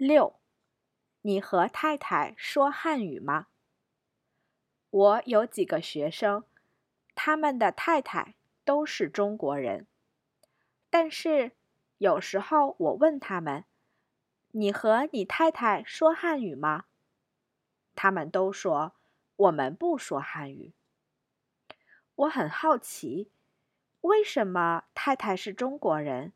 [0.00, 0.40] 六，
[1.20, 3.48] 你和太太说汉语吗？
[4.88, 6.46] 我有几个学生，
[7.14, 8.34] 他们的太太
[8.64, 9.86] 都是中国人，
[10.88, 11.52] 但是
[11.98, 13.66] 有时候我问他们
[14.52, 16.86] ：“你和你太太说汉语吗？”
[17.94, 18.94] 他们都说
[19.36, 20.72] ：“我们不说汉语。”
[22.16, 23.30] 我很好奇，
[24.00, 26.32] 为什么太太是中国人，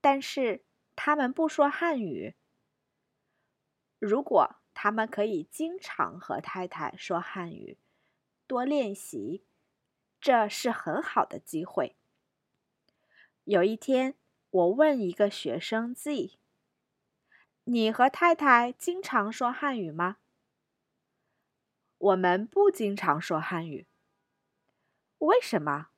[0.00, 0.64] 但是
[0.96, 2.34] 他们不说汉语？
[4.06, 7.76] 如果他们可以经常和太太说汉语，
[8.46, 9.42] 多练习，
[10.20, 11.96] 这是很好的机会。
[13.42, 14.14] 有一天，
[14.48, 16.38] 我问一个学生 Z：“
[17.64, 20.18] 你和太太经常说汉语吗？”
[21.98, 23.88] 我们不经常说汉语。
[25.18, 25.88] 为什么？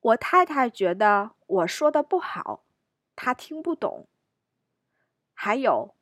[0.00, 2.64] 我太太觉得我说的不好，
[3.14, 4.08] 她听不懂。
[5.34, 5.94] 还有，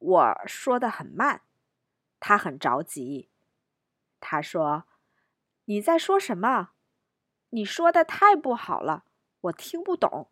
[0.00, 1.42] 我说的很慢，
[2.18, 3.30] 他很着急。
[4.18, 4.84] 他说
[5.66, 6.72] ：“你在说什么？
[7.50, 9.04] 你说的太不好了，
[9.42, 10.30] 我听不懂。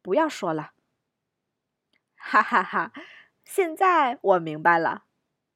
[0.00, 0.74] 不要说了。”
[2.16, 2.92] 哈哈哈！
[3.44, 5.04] 现在我明白了，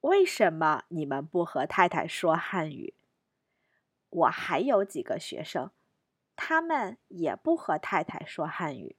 [0.02, 2.94] 为什么你们不和太太说汉语。
[4.10, 5.70] 我还有几个学生，
[6.36, 8.96] 他们也不和太太说汉语。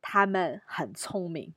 [0.00, 1.54] 他们很聪明。